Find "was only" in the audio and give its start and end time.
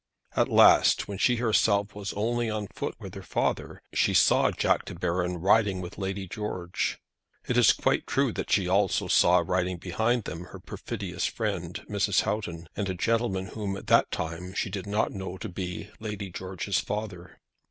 1.93-2.49